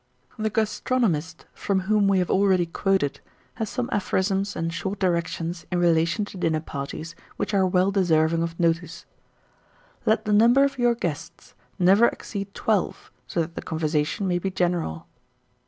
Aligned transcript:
1886. 0.37 0.45
The 0.47 0.81
gastronomist 0.81 1.45
from 1.53 1.79
whom 1.81 2.07
we 2.07 2.17
have 2.17 2.31
already 2.31 2.65
quoted, 2.65 3.19
has 3.53 3.69
some 3.69 3.87
aphorisms 3.91 4.55
and 4.55 4.73
short 4.73 4.97
directions 4.97 5.67
in 5.71 5.77
relation 5.77 6.25
to 6.25 6.37
dinner 6.39 6.59
parties, 6.59 7.13
which 7.37 7.53
are 7.53 7.67
well 7.67 7.91
deserving 7.91 8.41
of 8.41 8.59
notice: 8.59 9.05
"Let 10.07 10.25
the 10.25 10.33
number 10.33 10.63
of 10.63 10.79
your 10.79 10.95
guests 10.95 11.53
never 11.77 12.07
exceed 12.07 12.51
twelve, 12.55 13.11
so 13.27 13.41
that 13.41 13.53
the 13.53 13.61
conversation 13.61 14.27
may 14.27 14.39
be 14.39 14.49
general. 14.49 15.05